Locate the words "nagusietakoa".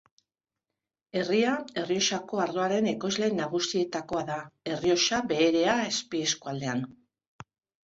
3.41-4.25